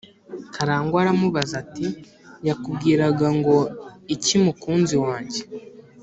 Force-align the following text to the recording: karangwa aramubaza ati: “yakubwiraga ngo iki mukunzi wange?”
karangwa 0.53 0.97
aramubaza 1.03 1.53
ati: 1.63 1.87
“yakubwiraga 2.47 3.27
ngo 3.37 3.57
iki 4.15 4.35
mukunzi 4.43 4.95
wange?” 5.03 5.41